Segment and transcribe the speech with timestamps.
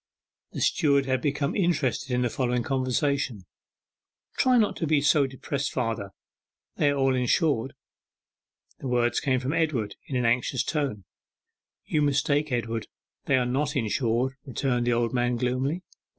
[0.53, 3.45] The steward had become interested in the following conversation:
[4.35, 6.09] 'Try not to be so depressed, father;
[6.77, 7.75] they are all insured.'
[8.79, 11.03] The words came from Edward in an anxious tone.
[11.85, 12.87] 'You mistake, Edward;
[13.25, 15.83] they are not insured,' returned the old man gloomily.